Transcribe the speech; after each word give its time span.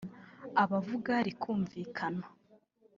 abavuga 0.63 1.13
rikumvikana 1.27 2.25